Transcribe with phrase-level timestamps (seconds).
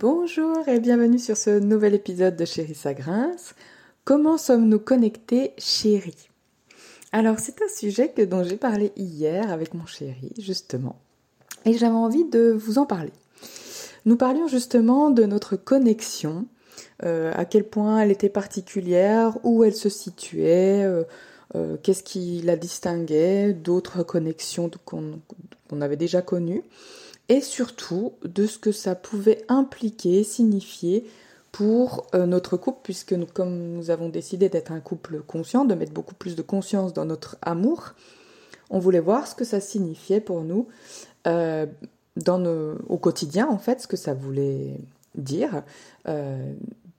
[0.00, 2.90] Bonjour et bienvenue sur ce nouvel épisode de Chérie ça
[4.04, 6.28] Comment sommes-nous connectés chérie?
[7.10, 11.00] Alors c'est un sujet que, dont j'ai parlé hier avec mon chéri justement
[11.64, 13.10] et j'avais envie de vous en parler.
[14.04, 16.46] Nous parlions justement de notre connexion,
[17.02, 21.02] euh, à quel point elle était particulière, où elle se situait, euh,
[21.56, 26.62] euh, qu'est-ce qui la distinguait d'autres connexions qu'on avait déjà connues
[27.28, 31.04] et surtout de ce que ça pouvait impliquer, signifier
[31.52, 35.74] pour euh, notre couple, puisque nous, comme nous avons décidé d'être un couple conscient, de
[35.74, 37.94] mettre beaucoup plus de conscience dans notre amour,
[38.70, 40.68] on voulait voir ce que ça signifiait pour nous
[41.26, 41.66] euh,
[42.88, 44.78] au quotidien, en fait, ce que ça voulait
[45.14, 45.62] dire,
[46.08, 46.52] euh,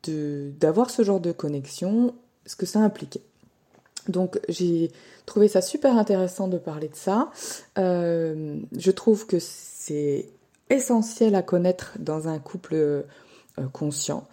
[0.06, 2.16] d'avoir ce genre de connexion,
[2.46, 3.22] ce que ça impliquait.
[4.10, 4.92] Donc j'ai
[5.26, 7.30] trouvé ça super intéressant de parler de ça.
[7.78, 10.28] je trouve que c'est
[10.70, 13.04] essentiel à connaître dans un couple euh,
[13.74, 14.28] conscient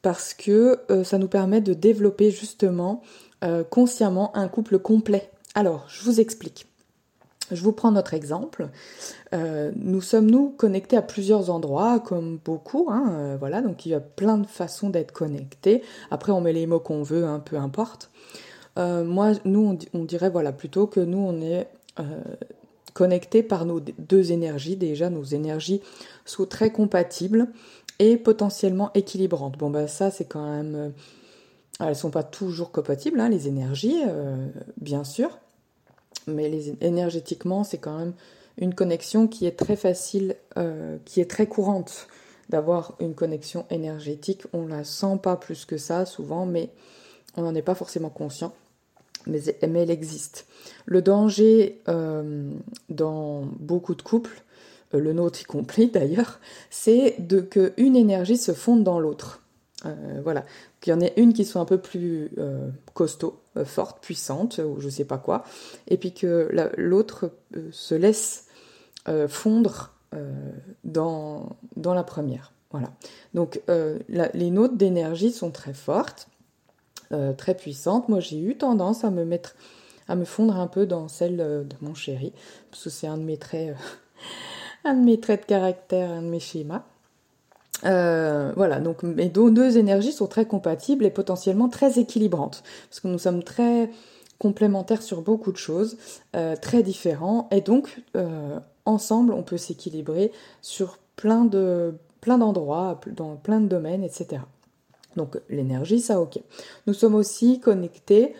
[0.00, 3.02] parce que euh, ça nous permet de développer justement
[3.44, 5.30] euh, consciemment un couple complet.
[5.54, 6.66] Alors, je vous explique.
[7.50, 8.68] Je vous prends notre exemple.
[9.32, 12.88] nous sommes nous connectés à plusieurs endroits, comme beaucoup.
[12.88, 15.82] Hein, voilà, donc il y a plein de façons d'être connectés.
[16.10, 18.10] Après, on met les mots qu'on veut, hein, peu importe.
[18.76, 21.68] Moi, nous, on, dirait voilà plutôt que nous, on est
[22.92, 24.76] connectés par nos deux énergies.
[24.76, 25.80] Déjà, nos énergies
[26.24, 27.48] sont très compatibles
[27.98, 29.58] et potentiellement équilibrantes.
[29.58, 30.74] Bon, bah ça, c'est quand même...
[30.74, 30.88] Euh,
[31.80, 34.46] elles sont pas toujours compatibles, hein, les énergies, euh,
[34.80, 35.38] bien sûr.
[36.26, 38.12] Mais les, énergétiquement, c'est quand même
[38.58, 42.08] une connexion qui est très facile, euh, qui est très courante
[42.50, 44.42] d'avoir une connexion énergétique.
[44.52, 46.70] On la sent pas plus que ça souvent, mais
[47.36, 48.52] on n'en est pas forcément conscient
[49.26, 50.46] mais, elle existe.
[50.86, 52.50] Le danger euh,
[52.88, 54.42] dans beaucoup de couples,
[54.94, 59.40] euh, le nôtre y compris d'ailleurs, c'est de que une énergie se fonde dans l'autre.
[59.84, 60.44] Euh, voilà,
[60.80, 62.30] qu'il y en ait une qui soit un peu plus
[62.94, 65.44] costaud, forte, puissante, ou je sais pas quoi,
[65.88, 67.32] et puis que l'autre
[67.72, 68.46] se laisse
[69.26, 69.92] fondre
[70.84, 72.52] dans, dans la première.
[72.70, 72.92] Voilà.
[73.34, 73.60] Donc
[74.08, 76.28] les notes d'énergie sont très fortes,
[77.12, 78.08] euh, très puissante.
[78.08, 79.54] Moi, j'ai eu tendance à me mettre,
[80.08, 82.32] à me fondre un peu dans celle euh, de mon chéri,
[82.70, 83.76] parce que c'est un de mes traits,
[84.86, 86.84] euh, de mes traits de caractère, un de mes schémas.
[87.82, 93.18] voilà, donc mes deux énergies sont très compatibles et potentiellement très équilibrantes, parce que nous
[93.18, 93.90] sommes très
[94.38, 95.96] complémentaires sur beaucoup de choses,
[96.60, 98.02] très différents, et donc
[98.84, 104.42] ensemble on peut s'équilibrer sur plein d'endroits, dans plein de domaines, etc.
[105.16, 106.38] Donc l'énergie, ça ok.
[106.86, 108.34] Nous sommes aussi connectés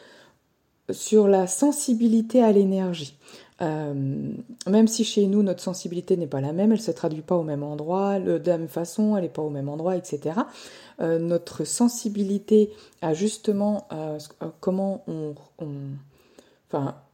[0.91, 3.17] sur la sensibilité à l'énergie.
[3.61, 3.95] Euh,
[4.67, 7.37] même si chez nous notre sensibilité n'est pas la même, elle ne se traduit pas
[7.37, 10.41] au même endroit, de la même façon, elle n'est pas au même endroit, etc.
[11.01, 12.71] Euh, notre sensibilité
[13.03, 13.87] à justement
[14.61, 15.35] comment on,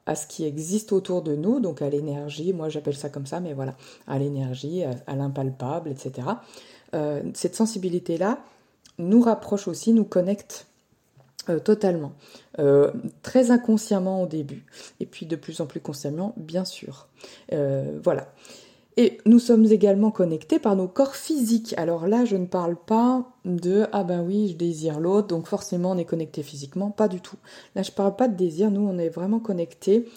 [0.08, 3.40] à ce qui existe autour de nous, donc à l'énergie, moi j'appelle ça comme ça,
[3.40, 3.74] mais voilà,
[4.06, 6.26] à l'énergie, à, l'impalpable, etc.
[6.94, 8.38] Euh, cette sensibilité-là,
[8.98, 10.66] nous rapproche aussi, nous connecte
[11.48, 12.12] euh, totalement.
[12.58, 12.90] Euh,
[13.22, 14.66] très inconsciemment au début,
[15.00, 17.08] et puis de plus en plus consciemment, bien sûr.
[17.52, 18.28] Euh, voilà.
[18.98, 21.72] Et nous sommes également connectés par nos corps physiques.
[21.78, 25.92] Alors là, je ne parle pas de ah ben oui, je désire l'autre, donc forcément
[25.92, 26.90] on est connecté physiquement.
[26.90, 27.36] Pas du tout.
[27.76, 28.70] Là, je parle pas de désir.
[28.70, 30.08] Nous, on est vraiment connecté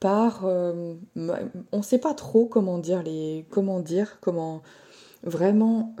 [0.00, 0.44] par.
[0.44, 4.62] on ne sait pas trop comment dire les, comment dire, comment
[5.24, 5.96] vraiment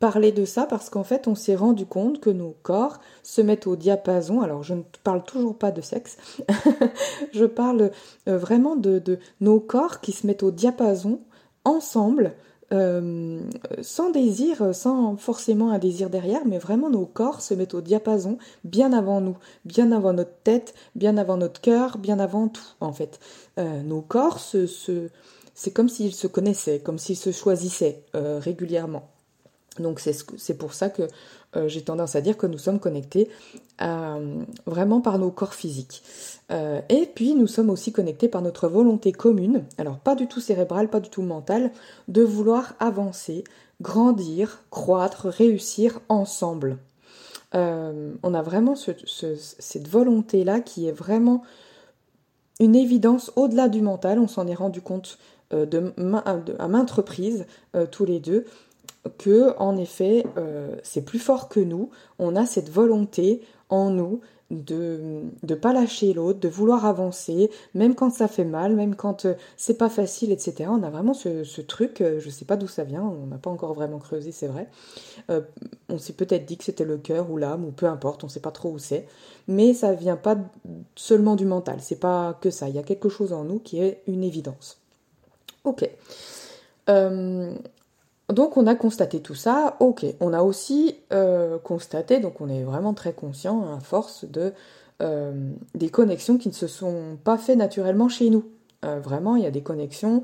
[0.00, 3.66] parler de ça parce qu'en fait on s'est rendu compte que nos corps se mettent
[3.66, 4.40] au diapason.
[4.40, 6.16] Alors je ne parle toujours pas de sexe,
[7.32, 7.90] je parle
[8.28, 11.20] euh, vraiment de, nos corps qui se mettent au diapason
[11.64, 12.32] ensemble.
[12.72, 13.40] Euh,
[13.82, 18.38] sans désir, sans forcément un désir derrière, mais vraiment nos corps se mettent au diapason
[18.62, 22.92] bien avant nous, bien avant notre tête, bien avant notre cœur, bien avant tout en
[22.92, 23.18] fait.
[23.56, 25.08] nos corps se
[25.60, 29.10] c'est comme s'ils se connaissaient, comme s'ils se choisissaient euh, régulièrement.
[29.78, 31.02] Donc c'est pour ça que
[31.54, 33.28] euh, j'ai tendance à dire que nous sommes connectés
[33.82, 36.02] euh, vraiment par nos corps physiques.
[36.48, 40.88] et puis nous sommes aussi connectés par notre volonté commune, alors pas du tout cérébrale,
[40.88, 41.72] pas du tout mentale,
[42.08, 43.44] de vouloir avancer,
[43.82, 46.78] grandir, croître, réussir ensemble.
[47.52, 51.42] on a vraiment cette volonté-là qui est vraiment
[52.60, 55.18] une évidence au-delà du mental, on s'en est rendu compte
[55.52, 55.92] de,
[56.58, 58.44] à maintes reprises, euh, tous les deux,
[59.18, 61.90] que en effet, euh, c'est plus fort que nous.
[62.18, 64.20] On a cette volonté en nous
[64.50, 69.24] de ne pas lâcher l'autre, de vouloir avancer, même quand ça fait mal, même quand
[69.24, 70.68] euh, c'est pas facile, etc.
[70.68, 73.50] On a vraiment ce, truc, euh, je sais pas d'où ça vient, on n'a pas
[73.50, 74.68] encore vraiment creusé, c'est vrai.
[75.30, 75.40] Euh,
[75.88, 78.40] on s'est peut-être dit que c'était le cœur ou l'âme, ou peu importe, on sait
[78.40, 79.06] pas trop où c'est.
[79.46, 80.36] Mais ça vient pas
[80.96, 82.68] seulement du mental, c'est pas que ça.
[82.68, 84.79] Il y a quelque chose en nous qui est une évidence.
[85.64, 85.88] Ok.
[88.32, 90.06] Donc on a constaté tout ça, ok.
[90.20, 94.24] On a aussi euh, constaté, donc on est vraiment très conscient à force
[95.02, 98.44] euh, des connexions qui ne se sont pas faites naturellement chez nous.
[98.84, 100.22] Euh, vraiment, il y a des connexions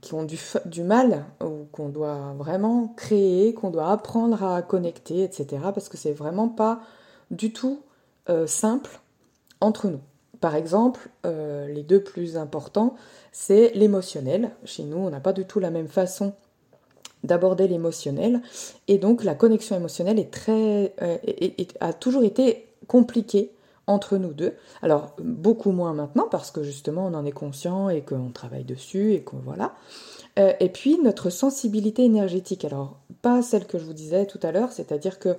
[0.00, 5.46] qui ont du, mal ou qu'on doit vraiment créer, qu'on doit apprendre à connecter, etc.
[5.74, 6.80] Parce que c'est vraiment pas
[7.30, 7.80] du tout
[8.46, 9.00] simple
[9.60, 10.00] entre nous.
[10.42, 12.96] Par exemple, les deux plus importants,
[13.32, 14.50] c'est l'émotionnel.
[14.66, 16.34] Chez nous, on n'a pas du tout la même façon
[17.24, 18.42] d'aborder l'émotionnel.
[18.88, 21.16] Et donc la connexion émotionnelle est très, euh,
[21.80, 23.52] a toujours été compliquée
[23.86, 24.54] entre nous deux.
[24.80, 29.12] Alors beaucoup moins maintenant parce que justement on en est conscient et qu'on travaille dessus
[29.14, 29.74] et que voilà.
[30.38, 32.64] Euh, et puis notre sensibilité énergétique.
[32.64, 35.36] Alors pas celle que je vous disais tout à l'heure, c'est-à-dire que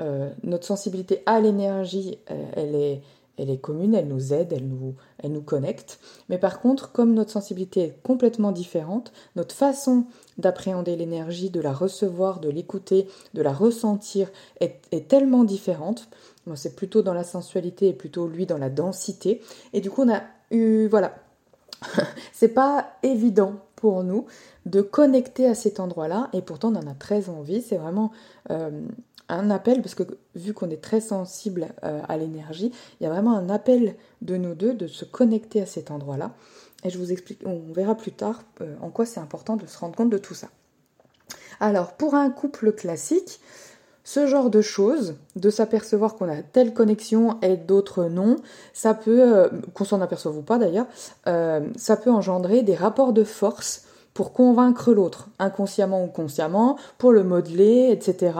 [0.00, 2.18] euh, notre sensibilité à l'énergie,
[2.54, 3.02] elle est
[3.38, 4.68] elle est commune, elle nous aide, elle
[5.30, 6.00] nous, connecte.
[6.28, 10.04] Mais par contre, comme notre sensibilité est complètement différente, notre façon
[10.36, 14.30] d'appréhender l'énergie, de la recevoir, de l'écouter, de la ressentir
[14.60, 16.08] est, tellement différente.
[16.46, 19.40] Moi, c'est plutôt dans la sensualité et plutôt lui dans la densité.
[19.72, 21.14] Et du coup, on a eu, voilà,
[22.32, 24.26] c'est pas évident pour nous
[24.66, 27.62] de connecter à cet endroit-là, et pourtant on en a très envie.
[27.62, 28.10] C'est vraiment
[28.50, 28.82] euh,
[29.28, 30.04] un appel, parce que
[30.34, 34.36] vu qu'on est très sensible euh, à l'énergie, il y a vraiment un appel de
[34.36, 36.32] nous deux de se connecter à cet endroit-là.
[36.84, 39.78] Et je vous explique, on verra plus tard euh, en quoi c'est important de se
[39.78, 40.48] rendre compte de tout ça.
[41.60, 43.40] Alors, pour un couple classique,
[44.04, 48.36] ce genre de choses, de s'apercevoir qu'on a telle connexion et d'autres non,
[48.72, 50.86] ça peut, euh, qu'on s'en aperçoive ou pas d'ailleurs,
[51.26, 53.87] ça peut engendrer des rapports de force
[54.18, 58.36] pour convaincre l'autre, inconsciemment ou consciemment, pour le modeler, etc.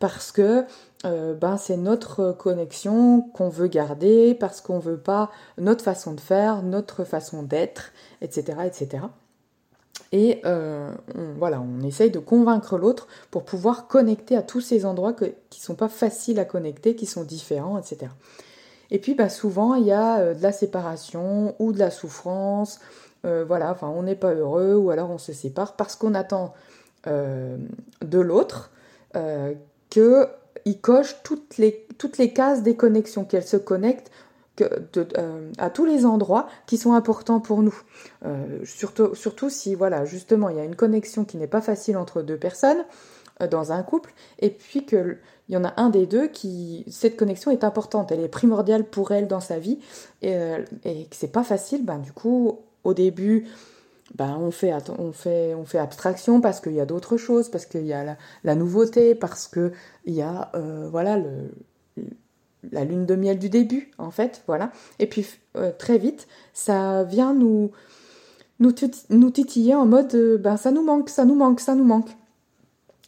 [0.00, 0.64] Parce que
[1.04, 6.20] euh, ben, c'est notre connexion qu'on veut garder, parce qu'on veut pas notre façon de
[6.20, 7.92] faire, notre façon d'être,
[8.22, 8.58] etc.
[8.64, 9.04] etc.
[10.10, 10.90] Et euh,
[11.38, 15.60] voilà, on essaye de convaincre l'autre pour pouvoir connecter à tous ces endroits qui qui
[15.60, 18.10] sont pas faciles à connecter, qui sont différents, etc.
[18.90, 22.80] Et puis bah, souvent il y a euh, de la séparation ou de la souffrance,
[23.24, 26.54] euh, voilà, enfin on n'est pas heureux ou alors on se sépare parce qu'on attend
[27.06, 27.56] euh,
[28.02, 28.70] de l'autre
[29.16, 29.54] euh,
[29.90, 34.10] qu'il coche toutes les, toutes les cases des connexions, qu'elle se connecte
[35.56, 37.82] à tous les endroits qui sont importants pour nous.
[38.64, 42.20] surtout, surtout si, voilà, justement, il y a une connexion qui n'est pas facile entre
[42.20, 42.84] deux personnes
[43.50, 45.16] dans un couple, et puis qu'il
[45.48, 49.12] y en a un des deux qui, cette connexion est importante, elle est primordiale pour
[49.12, 49.78] elle dans sa vie,
[50.20, 50.36] et,
[50.84, 53.46] et que c'est pas facile, ben du coup, au début,
[54.14, 57.66] ben, on, fait, on, fait, on fait abstraction parce qu'il y a d'autres choses, parce
[57.66, 59.72] qu'il y a la, nouveauté, parce qu'il
[60.06, 61.50] y a euh, voilà, le,
[62.72, 64.42] la lune de miel du début, en fait.
[64.46, 64.72] voilà.
[64.98, 67.70] Et puis, euh, très vite, ça vient nous,
[68.58, 68.72] nous,
[69.30, 72.10] titiller en mode ben, ça nous manque, ça nous manque, ça nous manque.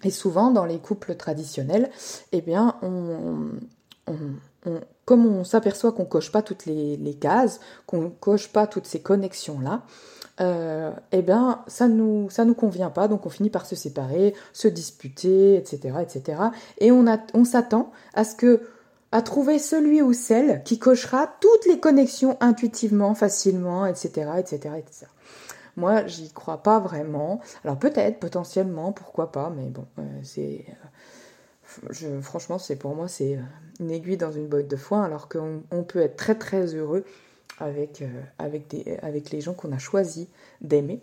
[0.05, 1.91] Et souvent, dans les couples traditionnels,
[2.33, 3.51] eh bien, on,
[5.05, 9.83] comme on s'aperçoit qu'on coche pas toutes les, cases, qu'on coche pas toutes ces connexions-là,
[10.41, 14.35] euh, eh bien, ça nous, ça nous convient pas, donc on finit par se séparer,
[14.53, 16.43] se disputer, etc., etc.
[16.79, 17.05] Et on,
[17.35, 18.63] on s'attend à ce que,
[19.11, 25.07] à trouver celui ou celle qui cochera toutes les connexions intuitivement, facilement, etc., etc., etc.
[25.77, 27.41] Moi, j'y crois pas vraiment.
[27.65, 30.73] Alors peut-être, potentiellement, pourquoi pas, mais bon, euh, c'est euh,
[32.23, 33.41] franchement, c'est pour moi, c'est euh,
[33.81, 37.05] une aiguille dans une botte de foin, alors qu'on peut être très très heureux
[37.59, 40.29] avec, euh, avec, avec les gens qu'on a choisi
[40.61, 41.01] d'aimer.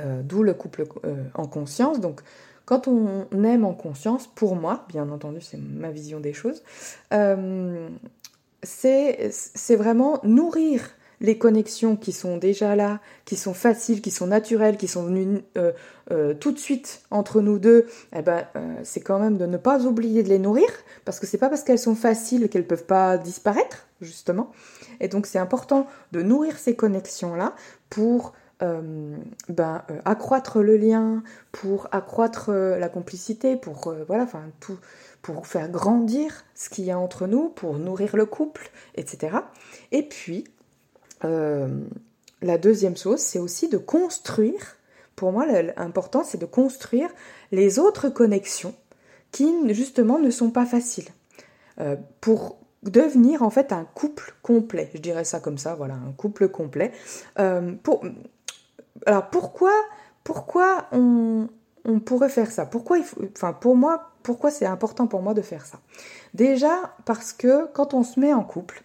[0.00, 0.86] Euh, d'où le couple
[1.34, 2.00] en conscience.
[2.00, 2.22] Donc,
[2.64, 6.62] quand on aime en conscience, pour moi, bien entendu, c'est ma vision des choses,
[8.62, 10.88] c'est vraiment nourrir
[11.20, 15.42] les connexions qui sont déjà là, qui sont faciles, qui sont naturelles, qui sont venues
[15.58, 15.72] euh,
[16.10, 17.86] euh, tout de suite entre nous deux,
[18.16, 20.68] eh ben, euh, c'est quand même de ne pas oublier de les nourrir,
[21.04, 24.50] parce que c'est pas parce qu'elles sont faciles qu'elles peuvent pas disparaître, justement.
[25.00, 27.54] Et donc c'est important de nourrir ces connexions-là
[27.90, 28.32] pour
[29.48, 34.76] ben, accroître le lien, pour accroître la complicité, pour voilà, enfin tout,
[35.22, 39.38] pour faire grandir ce qu'il y a entre nous, pour nourrir le couple, etc.
[39.92, 40.44] Et puis
[41.24, 41.68] euh,
[42.42, 44.76] la deuxième chose, c'est aussi de construire,
[45.16, 47.10] pour moi l'important c'est de construire
[47.52, 48.74] les autres connexions
[49.32, 51.10] qui justement ne sont pas faciles.
[52.20, 54.90] pour devenir en fait un couple complet.
[54.94, 56.92] Je dirais ça comme ça, voilà, un couple complet.
[57.82, 58.04] pour...
[59.06, 59.72] Alors pourquoi,
[60.24, 61.48] pourquoi on,
[61.84, 62.66] on pourrait faire ça?
[62.66, 63.20] Pourquoi il faut...
[63.36, 65.78] Enfin, pour moi, pourquoi c'est important pour moi de faire ça?
[66.34, 68.82] Déjà parce que quand on se met en couple,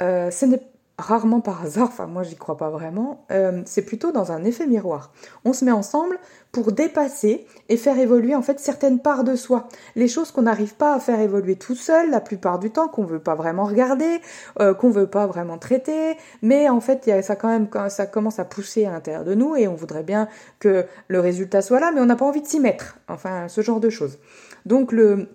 [0.00, 0.62] ce n'est
[1.02, 4.66] rarement par hasard, enfin moi j'y crois pas vraiment, euh, c'est plutôt dans un effet
[4.66, 5.12] miroir.
[5.44, 6.18] On se met ensemble
[6.52, 9.68] pour dépasser et faire évoluer en fait certaines parts de soi.
[9.96, 13.04] Les choses qu'on n'arrive pas à faire évoluer tout seul la plupart du temps, qu'on
[13.04, 14.20] veut pas vraiment regarder,
[14.60, 18.44] euh, qu'on veut pas vraiment traiter, mais en fait ça quand même ça commence à
[18.44, 20.28] pousser à l'intérieur de nous et on voudrait bien
[20.58, 22.98] que le résultat soit là, mais on n'a pas envie de s'y mettre.
[23.08, 24.18] Enfin ce genre de choses.
[24.66, 25.28] Donc le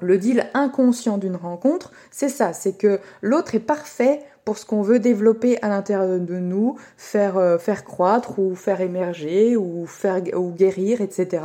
[0.00, 4.80] le deal inconscient d'une rencontre, c'est ça, c'est que l'autre est parfait pour ce qu'on
[4.80, 10.22] veut développer à l'intérieur de nous, faire, euh, faire croître ou faire émerger ou, faire,
[10.34, 11.42] ou guérir, etc.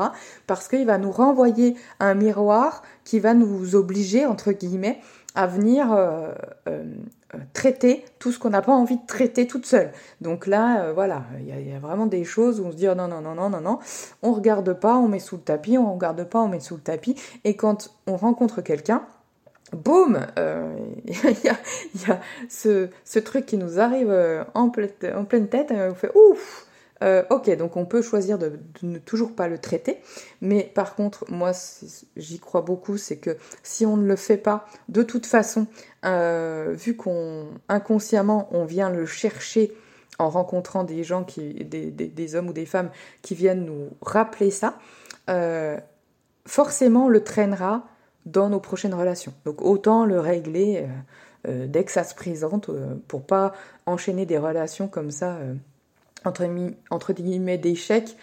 [0.48, 5.02] Parce qu'il va nous renvoyer un miroir qui va nous obliger, entre guillemets,
[5.36, 6.32] à venir euh,
[6.70, 6.86] euh,
[7.54, 9.92] traiter tout ce qu'on n'a pas envie de traiter toute seule.
[10.22, 13.08] Donc là, voilà, il y, a vraiment des choses où on se dit oh non,
[13.08, 13.80] non, non, non, non, non,
[14.22, 16.82] on regarde pas, on met sous le tapis, on regarde pas, on met sous le
[16.82, 17.16] tapis.
[17.44, 19.04] Et quand on rencontre quelqu'un,
[19.74, 20.76] boum, euh,
[21.06, 21.50] il y,
[22.12, 26.68] a, ce, truc qui nous arrive euh, en, pleine, tête, et on fait ouf
[27.04, 30.00] euh, ok, donc on peut choisir de, ne toujours pas le traiter,
[30.42, 31.52] mais par contre, moi,
[32.16, 35.68] j'y crois beaucoup, c'est que si on ne le fait pas, de toute façon,
[36.04, 39.74] vu qu'on inconsciemment on vient le chercher
[40.20, 42.90] en rencontrant des gens qui, des, hommes ou des femmes
[43.22, 44.80] qui viennent nous rappeler ça,
[46.46, 47.86] forcément on le traînera
[48.26, 49.34] dans nos prochaines relations.
[49.46, 53.54] Donc autant le régler euh, euh, dès que ça se présente euh, pour pas
[53.86, 55.38] enchaîner des relations comme ça
[56.26, 56.48] entre,
[56.90, 58.16] entre guillemets d'échecs,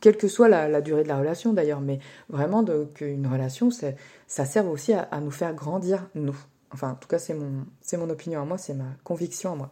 [0.00, 2.64] quelle que soit la, durée de la relation d'ailleurs, mais vraiment
[2.94, 6.36] qu'une relation, ça sert aussi à, nous faire grandir, nous.
[6.72, 7.66] Enfin, en tout cas, c'est mon,
[7.98, 9.70] mon opinion à moi, c'est ma conviction à moi.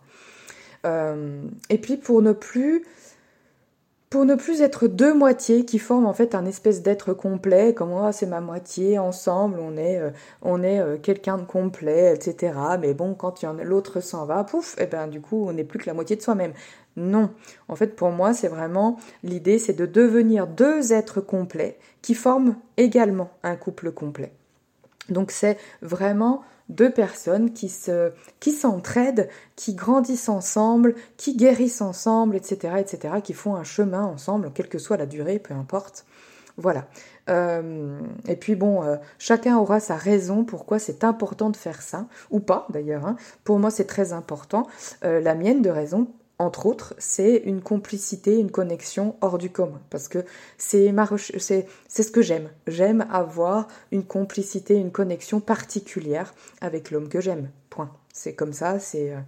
[1.68, 2.85] et puis pour ne plus
[4.11, 7.91] pour ne plus être deux moitiés qui forment en fait un espèce d'être complet, comme
[7.91, 12.55] moi c'est ma moitié, ensemble on est, euh, est euh, quelqu'un de complet, etc.
[12.81, 15.79] Mais bon, quand l'autre s'en va, pouf, et eh ben du coup on n'est plus
[15.79, 16.53] que la moitié de soi-même.
[16.97, 17.31] Non,
[17.69, 22.57] en fait pour moi c'est vraiment l'idée, c'est de devenir deux êtres complets qui forment
[22.77, 24.33] également un couple complet.
[25.11, 32.37] Donc c'est vraiment deux personnes qui se, qui s'entraident, qui grandissent ensemble, qui guérissent ensemble,
[32.37, 36.04] etc., etc., qui font un chemin ensemble, quelle que soit la durée, peu importe.
[36.56, 36.87] Voilà.
[37.30, 42.06] Euh, et puis bon, euh, chacun aura sa raison pourquoi c'est important de faire ça,
[42.30, 43.06] ou pas d'ailleurs.
[43.06, 43.16] Hein.
[43.44, 44.66] Pour moi, c'est très important.
[45.04, 46.08] Euh, la mienne de raison,
[46.38, 49.80] entre autres, c'est une complicité, une connexion hors du commun.
[49.90, 50.25] Parce que
[50.57, 52.49] c'est ce que j'aime.
[52.66, 57.50] J'aime avoir une complicité, une connexion particulière avec l'homme que j'aime.
[57.71, 57.90] Point.
[58.12, 59.18] C'est comme ça, c'est, euh,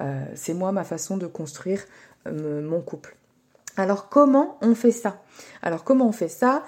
[0.00, 1.84] euh, moi ma façon de construire
[2.26, 3.16] euh, mon couple.
[3.76, 5.22] Alors comment on fait ça?
[5.62, 6.64] Alors comment on fait ça?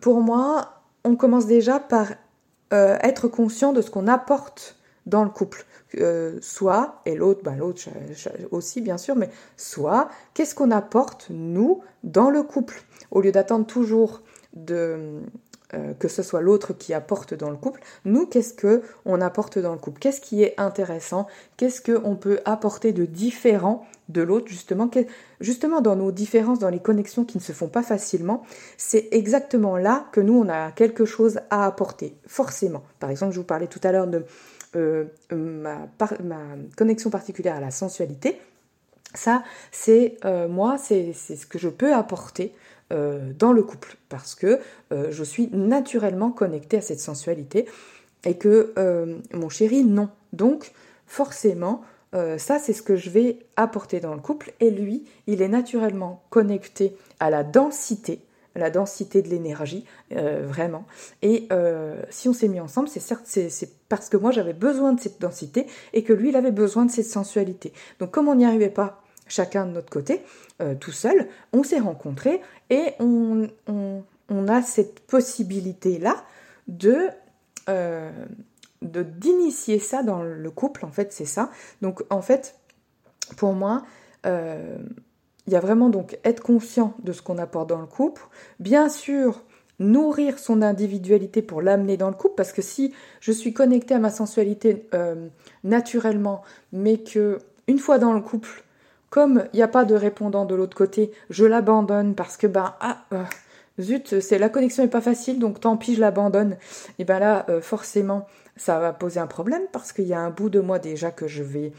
[0.00, 2.08] Pour moi, on commence déjà par
[2.70, 4.77] être conscient de ce qu'on apporte
[5.08, 5.64] dans le couple.
[5.98, 7.88] Euh, soit, et l'autre, ben l'autre
[8.50, 12.82] aussi bien sûr, mais soit, qu'est-ce qu'on apporte, nous, dans le couple?
[13.10, 14.20] Au lieu d'attendre toujours
[14.54, 15.22] de,
[15.74, 19.58] euh, que ce soit l'autre qui apporte dans le couple, nous, qu'est-ce que on apporte
[19.58, 19.98] dans le couple?
[19.98, 21.26] Qu'est-ce qui est intéressant?
[21.56, 24.90] Qu'est-ce qu'on peut apporter de différent de l'autre, justement
[25.40, 28.42] Justement, dans nos différences, dans les connexions qui ne se font pas facilement,
[28.78, 32.82] c'est exactement là que nous, on a quelque chose à apporter, forcément.
[32.98, 34.24] Par exemple, je vous parlais tout à l'heure de
[34.76, 35.88] euh, ma,
[36.76, 38.40] connexion particulière à la sensualité,
[39.14, 42.52] ça, c'est euh, moi, c'est ce que je peux apporter
[42.92, 44.60] euh, dans le couple, parce que
[44.90, 47.66] je suis naturellement connectée à cette sensualité
[48.24, 48.74] et que
[49.32, 50.10] mon chéri, non.
[50.32, 50.72] Donc,
[51.06, 51.82] forcément,
[52.12, 56.22] ça, c'est ce que je vais apporter dans le couple, et lui, il est naturellement
[56.30, 58.20] connecté à la densité
[58.58, 60.84] la densité de l'énergie, euh, vraiment.
[61.22, 64.92] Et euh, si on s'est mis ensemble, c'est certes, c'est parce que moi j'avais besoin
[64.92, 67.72] de cette densité et que lui il avait besoin de cette sensualité.
[68.00, 70.22] Donc comme on n'y arrivait pas chacun de notre côté,
[70.60, 76.24] euh, tout seul, on s'est rencontrés et on, on, a cette possibilité-là
[76.66, 77.08] de
[78.80, 81.50] d'initier ça dans le couple, en fait, c'est ça.
[81.82, 82.54] Donc en fait,
[83.36, 83.82] pour moi,
[85.48, 88.22] il y a vraiment donc être conscient de ce qu'on apporte dans le couple,
[88.60, 89.42] bien sûr
[89.78, 93.98] nourrir son individualité pour l'amener dans le couple, parce que si je suis connectée à
[93.98, 95.28] ma sensualité euh,
[95.64, 98.62] naturellement, mais que une fois dans le couple,
[99.08, 102.74] comme il n'y a pas de répondant de l'autre côté, je l'abandonne parce que ben
[102.80, 103.24] ah euh,
[103.80, 106.58] zut, c'est la connexion n'est pas facile, donc tant pis je l'abandonne.
[106.98, 108.26] Et ben là, euh, forcément,
[108.56, 111.26] ça va poser un problème parce qu'il y a un bout de moi déjà que
[111.26, 111.72] je vais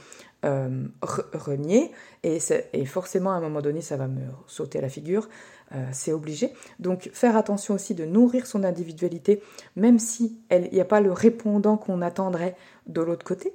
[0.46, 0.86] euh,
[1.34, 1.92] renier
[2.24, 2.40] et,
[2.86, 5.28] forcément à un moment donné ça va me sauter à la figure,
[5.76, 6.54] euh, c'est obligé.
[6.80, 9.44] Donc faire attention aussi de nourrir son individualité,
[9.76, 12.56] même si il n'y a pas le répondant qu'on attendrait
[12.88, 13.54] de l'autre côté.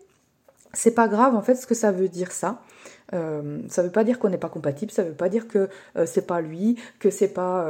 [0.74, 2.60] C'est pas grave en fait ce que ça veut dire ça.
[3.14, 5.70] Euh, ça veut pas dire qu'on n'est pas compatible, ça veut pas dire que
[6.04, 7.66] c'est pas lui, que c'est pas,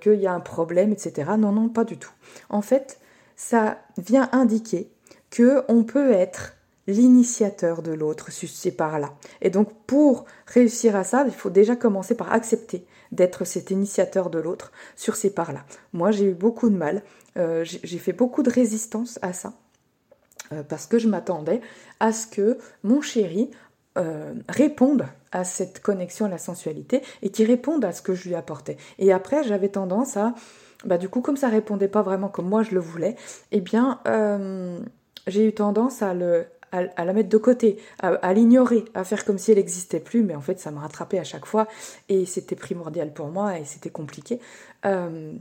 [0.00, 1.32] qu'il y a un problème, etc.
[1.38, 2.12] Non, non, pas du tout.
[2.48, 3.00] En fait,
[3.36, 4.90] ça vient indiquer
[5.30, 6.54] que on peut être
[6.88, 9.12] l'initiateur de l'autre sur ces parts-là.
[9.42, 14.30] Et donc pour réussir à ça, il faut déjà commencer par accepter d'être cet initiateur
[14.30, 15.64] de l'autre sur ces parts-là.
[15.92, 17.02] Moi j'ai eu beaucoup de mal,
[17.36, 19.52] euh, j'ai fait beaucoup de résistance à ça,
[20.52, 21.60] euh, parce que je m'attendais
[22.00, 23.50] à ce que mon chéri
[23.98, 28.28] euh, réponde à cette connexion à la sensualité et qu'il réponde à ce que je
[28.28, 28.78] lui apportais.
[28.98, 30.34] Et après j'avais tendance à
[30.84, 33.16] bah du coup comme ça répondait pas vraiment comme moi je le voulais,
[33.52, 34.00] eh bien
[35.26, 39.38] j'ai eu tendance à le à, la mettre de côté, à, l'ignorer, à faire comme
[39.38, 41.66] si elle n'existait plus, mais en fait ça me rattrapait à chaque fois
[42.08, 44.40] et c'était primordial pour moi et c'était compliqué.
[44.84, 45.32] Euh,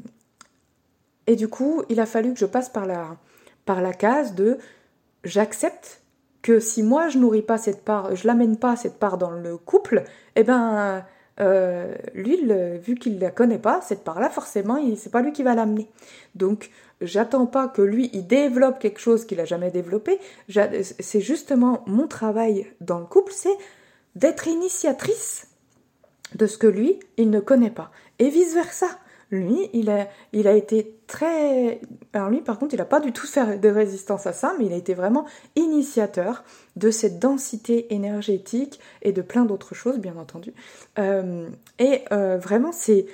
[1.27, 3.17] et du coup, il a fallu que je passe par la,
[3.65, 4.57] par la case de
[5.23, 6.01] j'accepte
[6.41, 9.57] que si moi je nourris pas cette part, je l'amène pas cette part dans le
[9.57, 10.03] couple,
[10.35, 11.03] eh ben
[11.39, 12.39] euh, lui,
[12.79, 15.87] vu qu'il la connaît pas, cette part-là, forcément, c'est pas lui qui va l'amener.
[16.35, 20.19] Donc, j'attends pas que lui, il développe quelque chose qu'il a jamais développé.
[20.99, 23.57] C'est justement mon travail dans le couple, c'est
[24.15, 25.47] d'être initiatrice
[26.35, 27.91] de ce que lui, il ne connaît pas.
[28.19, 28.87] Et vice-versa.
[29.29, 31.81] Lui, il a, il a été très...
[32.13, 34.67] Alors lui, par contre, il n'a pas du tout fait de résistance à ça, mais
[34.67, 35.25] il a été vraiment
[35.57, 36.45] initiateur
[36.77, 40.53] de cette densité énergétique et de plein d'autres choses, bien entendu.
[40.97, 43.07] Euh, et euh, vraiment, c'est,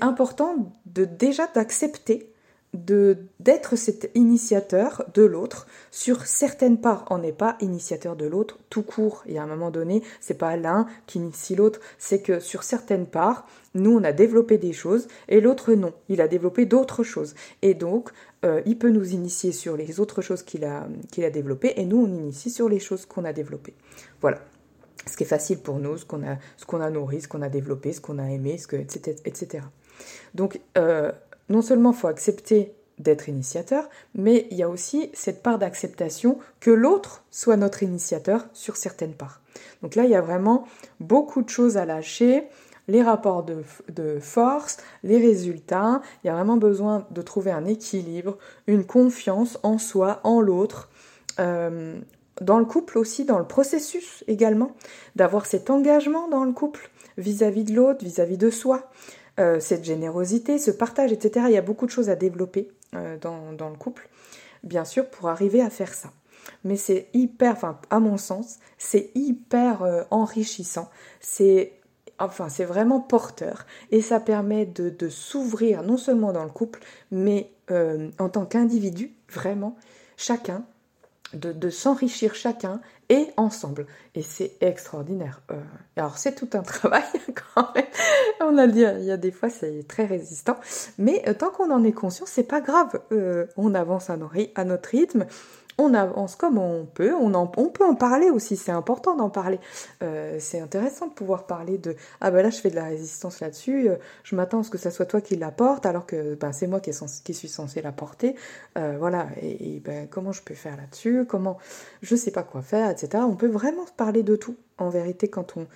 [0.00, 2.29] important de déjà d'accepter
[2.72, 5.66] d'être cet initiateur de l'autre.
[5.90, 9.24] Sur certaines parts on n'est pas initiateur de l'autre tout court.
[9.26, 13.06] Et à un moment donné c'est pas l'un qui initie l'autre c'est que sur certaines
[13.06, 15.92] parts nous on a développé des choses et l'autre non.
[16.08, 17.34] Il a développé d'autres choses.
[17.62, 18.10] Et donc
[18.44, 21.84] euh, il peut nous initier sur les autres choses qu'il a qu'il a développées et
[21.84, 23.74] nous on initie sur les choses qu'on a développées.
[24.20, 24.38] Voilà.
[25.10, 27.42] Ce qui est facile pour nous ce qu'on a ce qu'on a nourri ce qu'on
[27.42, 29.64] a développé ce qu'on a aimé ce que etc etc
[30.34, 31.10] donc euh,
[31.50, 36.70] non seulement faut accepter d'être initiateur, mais il y a aussi cette part d'acceptation que
[36.70, 39.40] l'autre soit notre initiateur sur certaines parts.
[39.82, 40.66] Donc là, il y a vraiment
[41.00, 42.46] beaucoup de choses à lâcher,
[42.88, 48.36] les rapports de, force, les résultats, il y a vraiment besoin de trouver un équilibre,
[48.66, 50.90] une confiance en soi, en l'autre,
[51.38, 51.98] euh,
[52.40, 54.72] dans le couple aussi, dans le processus également,
[55.14, 58.90] d'avoir cet engagement dans le couple vis-à-vis de l'autre, vis-à-vis de soi.
[59.40, 61.46] Euh, cette générosité, ce partage, etc.
[61.48, 64.08] Il y a beaucoup de choses à développer euh, dans, le couple,
[64.64, 66.10] bien sûr, pour arriver à faire ça.
[66.64, 70.90] Mais c'est hyper, enfin, à mon sens, c'est hyper euh, enrichissant.
[71.20, 71.72] C'est
[72.18, 77.50] enfin c'est vraiment porteur et ça permet de, s'ouvrir non seulement dans le couple mais
[77.70, 79.74] en tant qu'individu vraiment
[80.18, 80.62] chacun
[81.32, 83.86] de, s'enrichir chacun et ensemble.
[84.14, 85.42] Et c'est extraordinaire.
[85.50, 85.56] Euh,
[85.96, 87.02] alors c'est tout un travail
[87.54, 87.84] quand même.
[88.40, 90.56] On a dit, il y a des fois c'est très résistant,
[90.96, 93.00] mais euh, tant qu'on en est conscient, c'est pas grave.
[93.12, 94.16] Euh, on avance à,
[94.54, 95.26] à notre rythme
[95.82, 99.58] on avance comme on peut, on, on peut en parler aussi, c'est important d'en parler.
[100.38, 103.88] C'est intéressant de pouvoir parler de ah ben là je fais de la résistance là-dessus,
[104.22, 106.80] je m'attends à ce que ça soit toi qui l'apporte alors que ben, c'est moi
[106.80, 106.92] qui,
[107.32, 108.36] suis censé l'apporter.
[108.78, 111.58] Euh, voilà, et, ben, comment je peux faire là-dessus, comment
[112.02, 115.66] je sais pas quoi faire, On peut vraiment parler de tout en vérité quand on,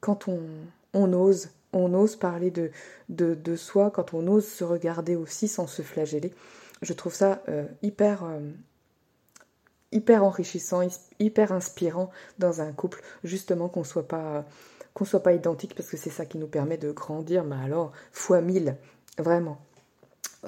[0.00, 0.40] quand on,
[0.94, 1.50] on ose.
[1.72, 2.70] On ose parler de,
[3.10, 6.32] de, de, soi, quand on ose se regarder aussi sans se flageller.
[6.80, 8.40] Je trouve ça euh, hyper, euh,
[9.92, 10.80] hyper enrichissant,
[11.18, 14.44] hyper inspirant dans un couple, justement qu'on soit pas
[14.94, 17.92] qu'on soit pas identique parce que c'est ça qui nous permet de grandir, mais alors
[18.12, 18.76] fois mille,
[19.18, 19.58] vraiment.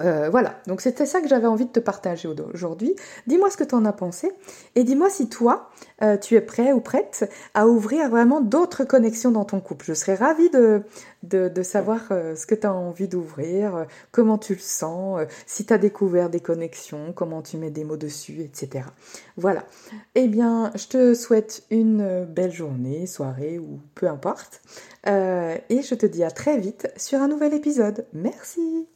[0.01, 2.95] Euh, voilà, donc c'était ça que j'avais envie de te partager aujourd'hui.
[3.27, 4.33] Dis-moi ce que tu en as pensé
[4.75, 5.71] et dis-moi si toi,
[6.03, 9.87] euh, tu es prêt ou prête à ouvrir vraiment d'autres connexions dans ton couple.
[9.87, 10.83] Je serais ravie de,
[11.23, 15.73] de, savoir euh, ce que tu as envie d'ouvrir, comment tu le sens, si tu
[15.73, 18.85] as découvert des connexions, comment tu mets des mots dessus, etc.
[19.37, 19.65] Voilà.
[20.15, 24.61] Eh bien, je te souhaite une belle journée, soirée ou peu importe.
[25.07, 28.07] et je te dis à très vite sur un nouvel épisode.
[28.13, 28.89] Merci